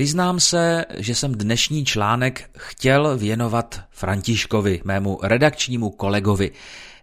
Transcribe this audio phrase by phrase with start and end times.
[0.00, 6.50] Přiznám se, že jsem dnešní článek chtěl věnovat Františkovi, mému redakčnímu kolegovi.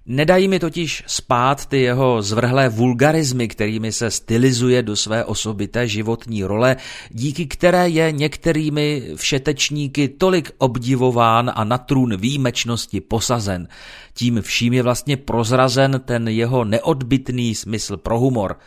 [0.06, 6.44] Nedají mi totiž spát ty jeho zvrhlé vulgarizmy, kterými se stylizuje do své osobité životní
[6.44, 6.76] role,
[7.10, 13.68] díky které je některými všetečníky tolik obdivován a na trůn výjimečnosti posazen.
[14.14, 18.58] Tím vším je vlastně prozrazen ten jeho neodbitný smysl pro humor.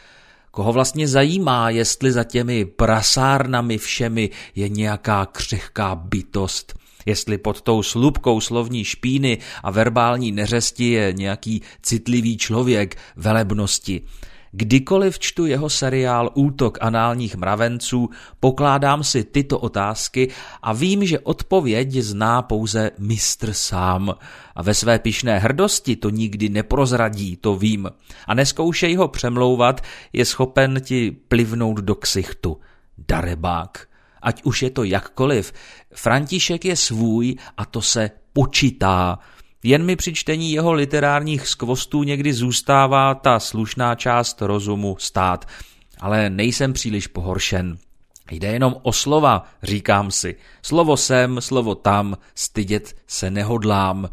[0.50, 6.74] Koho vlastně zajímá, jestli za těmi prasárnami všemi je nějaká křehká bytost?
[7.06, 14.02] Jestli pod tou slupkou slovní špíny a verbální neřesti je nějaký citlivý člověk velebnosti.
[14.52, 18.10] Kdykoliv čtu jeho seriál Útok análních mravenců,
[18.40, 20.30] pokládám si tyto otázky
[20.62, 24.14] a vím, že odpověď zná pouze mistr sám.
[24.54, 27.90] A ve své pišné hrdosti to nikdy neprozradí, to vím.
[28.26, 29.80] A neskoušej ho přemlouvat,
[30.12, 32.60] je schopen ti plivnout do ksichtu.
[33.08, 33.86] Darebák.
[34.22, 35.52] Ať už je to jakkoliv,
[35.94, 39.18] František je svůj a to se počítá.
[39.62, 45.48] Jen mi při čtení jeho literárních skvostů někdy zůstává ta slušná část rozumu stát,
[46.00, 47.78] ale nejsem příliš pohoršen.
[48.30, 50.36] Jde jenom o slova, říkám si.
[50.62, 54.08] Slovo sem, slovo tam, stydět se nehodlám.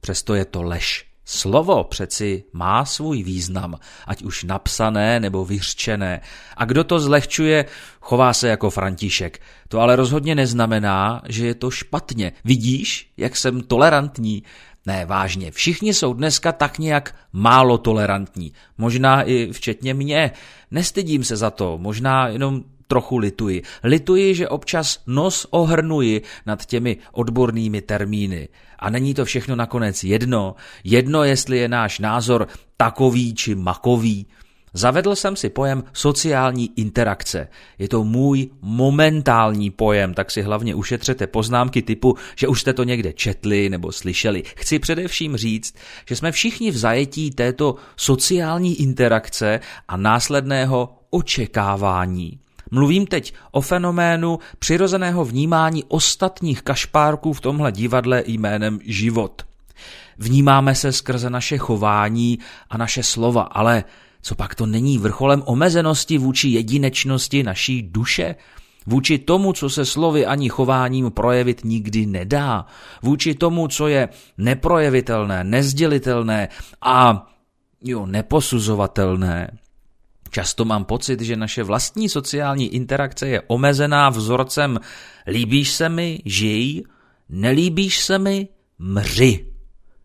[0.00, 1.10] Přesto je to lež.
[1.24, 6.20] Slovo přeci má svůj význam, ať už napsané nebo vyřčené.
[6.56, 7.64] A kdo to zlehčuje,
[8.00, 9.40] chová se jako František.
[9.68, 12.32] To ale rozhodně neznamená, že je to špatně.
[12.44, 14.42] Vidíš, jak jsem tolerantní?
[14.86, 18.52] Ne, vážně, všichni jsou dneska tak nějak málo tolerantní.
[18.78, 20.30] Možná i včetně mě.
[20.70, 23.62] Nestydím se za to, možná jenom trochu lituji.
[23.84, 28.48] Lituji, že občas nos ohrnuji nad těmi odbornými termíny.
[28.78, 30.54] A není to všechno nakonec jedno.
[30.84, 34.26] Jedno, jestli je náš názor takový či makový.
[34.74, 37.48] Zavedl jsem si pojem sociální interakce.
[37.78, 42.84] Je to můj momentální pojem, tak si hlavně ušetřete poznámky typu, že už jste to
[42.84, 44.42] někde četli nebo slyšeli.
[44.56, 45.74] Chci především říct,
[46.08, 52.38] že jsme všichni v zajetí této sociální interakce a následného očekávání.
[52.70, 59.42] Mluvím teď o fenoménu přirozeného vnímání ostatních kašpárků v tomhle divadle jménem život.
[60.18, 62.38] Vnímáme se skrze naše chování
[62.70, 63.84] a naše slova, ale
[64.22, 68.34] co pak to není vrcholem omezenosti vůči jedinečnosti naší duše?
[68.86, 72.66] Vůči tomu, co se slovy ani chováním projevit nikdy nedá.
[73.02, 74.08] Vůči tomu, co je
[74.38, 76.48] neprojevitelné, nezdělitelné
[76.82, 77.26] a
[77.84, 79.58] jo, neposuzovatelné.
[80.30, 84.80] Často mám pocit, že naše vlastní sociální interakce je omezená vzorcem
[85.26, 86.82] líbíš se mi, žij,
[87.28, 88.48] nelíbíš se mi,
[88.78, 89.46] mři.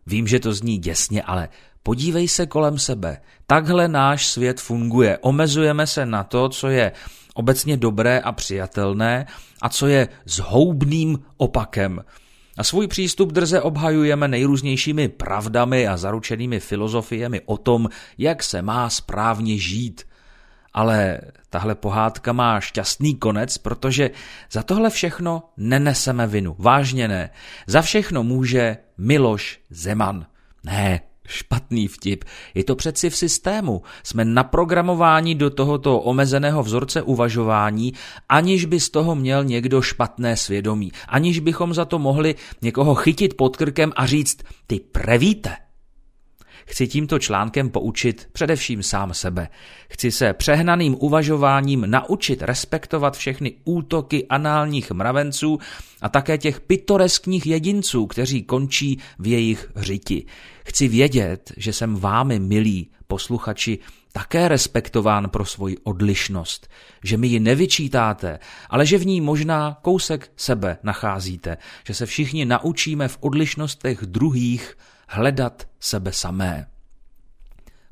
[0.08, 1.50] Vím, že to zní děsně, ale
[1.86, 3.22] podívej se kolem sebe.
[3.48, 5.18] Takhle náš svět funguje.
[5.22, 6.92] Omezujeme se na to, co je
[7.34, 9.26] obecně dobré a přijatelné
[9.62, 12.04] a co je zhoubným opakem.
[12.58, 18.90] A svůj přístup drze obhajujeme nejrůznějšími pravdami a zaručenými filozofiemi o tom, jak se má
[18.90, 20.04] správně žít–
[20.76, 21.20] ale
[21.50, 24.12] tahle pohádka má šťastný konec, protože
[24.52, 26.56] za tohle všechno neneseme vinu.
[26.60, 27.30] Vážně ne.
[27.68, 30.26] Za všechno může Miloš Zeman.
[30.64, 32.24] Ne, špatný vtip.
[32.54, 33.82] Je to přeci v systému.
[34.04, 37.94] Jsme naprogramováni do tohoto omezeného vzorce uvažování,
[38.30, 40.92] aniž by z toho měl někdo špatné svědomí.
[41.08, 44.38] Aniž bychom za to mohli někoho chytit pod krkem a říct,
[44.68, 45.65] ty prevíte.
[46.66, 49.48] Chci tímto článkem poučit především sám sebe.
[49.90, 55.60] Chci se přehnaným uvažováním naučit respektovat všechny útoky análních mravenců
[56.02, 60.26] a také těch pitoreskních jedinců, kteří končí v jejich hřiti.
[60.66, 63.80] Chci vědět, že jsem vámi, milí posluchači,
[64.14, 66.68] také respektován pro svoji odlišnost,
[67.04, 68.40] že mi ji nevyčítáte,
[68.70, 74.78] ale že v ní možná kousek sebe nacházíte, že se všichni naučíme v odlišnostech druhých
[75.08, 76.68] hledat sebe samé.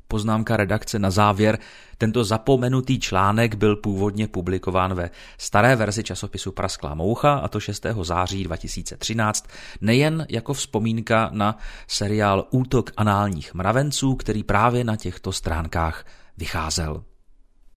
[0.08, 1.58] Poznámka redakce na závěr.
[1.98, 7.86] Tento zapomenutý článek byl původně publikován ve staré verzi časopisu Prasklá moucha, a to 6.
[8.02, 9.46] září 2013,
[9.80, 11.58] nejen jako vzpomínka na
[11.88, 16.04] seriál Útok análních mravenců, který právě na těchto stránkách
[16.36, 17.04] vycházel.